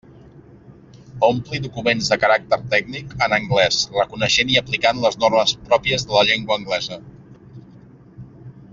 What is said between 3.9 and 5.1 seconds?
reconeixent i aplicant